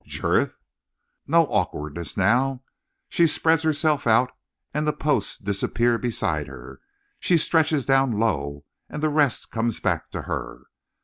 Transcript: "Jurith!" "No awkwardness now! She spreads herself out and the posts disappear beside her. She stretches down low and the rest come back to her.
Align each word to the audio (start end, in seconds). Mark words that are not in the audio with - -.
"Jurith!" 0.03 0.55
"No 1.27 1.43
awkwardness 1.45 2.17
now! 2.17 2.63
She 3.07 3.27
spreads 3.27 3.61
herself 3.61 4.07
out 4.07 4.31
and 4.73 4.87
the 4.87 4.93
posts 4.93 5.37
disappear 5.37 5.99
beside 5.99 6.47
her. 6.47 6.81
She 7.19 7.37
stretches 7.37 7.85
down 7.85 8.17
low 8.17 8.65
and 8.89 9.03
the 9.03 9.09
rest 9.09 9.51
come 9.51 9.69
back 9.83 10.09
to 10.09 10.23
her. 10.23 10.63